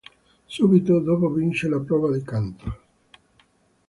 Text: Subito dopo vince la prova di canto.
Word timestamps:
Subito 0.47 0.99
dopo 0.99 1.29
vince 1.29 1.69
la 1.69 1.77
prova 1.77 2.11
di 2.11 2.23
canto. 2.23 2.77